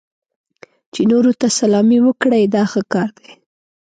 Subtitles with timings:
[0.93, 3.31] چې نورو ته سلامي وکړئ دا ښه کار دی.